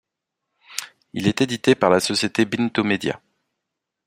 Il 1.13 1.27
est 1.27 1.41
édité 1.41 1.75
par 1.75 1.91
la 1.91 1.99
société 1.99 2.45
Binto 2.45 2.83
Media. 2.83 3.21